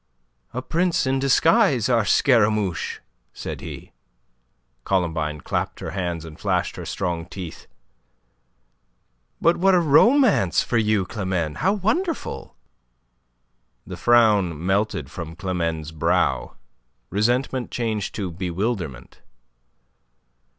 "A 0.51 0.63
prince 0.63 1.05
in 1.05 1.19
disguise, 1.19 1.87
our 1.87 2.05
Scaramouche!" 2.05 3.01
said 3.33 3.61
he. 3.61 3.91
Columbine 4.83 5.41
clapped 5.41 5.79
her 5.79 5.91
hands 5.91 6.25
and 6.25 6.39
flashed 6.39 6.75
her 6.75 6.87
strong 6.87 7.27
teeth. 7.27 7.67
"But 9.39 9.57
what 9.57 9.75
a 9.75 9.79
romance 9.79 10.63
for 10.63 10.79
you, 10.79 11.05
Climene! 11.05 11.57
How 11.57 11.73
wonderful!" 11.73 12.55
The 13.85 13.95
frown 13.95 14.65
melted 14.65 15.11
from 15.11 15.35
Climene's 15.35 15.91
brow. 15.91 16.55
Resentment 17.11 17.69
changed 17.69 18.15
to 18.15 18.31
bewilderment. 18.31 19.21